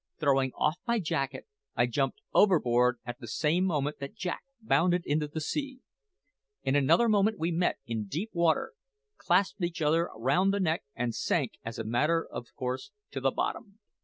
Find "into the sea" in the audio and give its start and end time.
5.05-5.81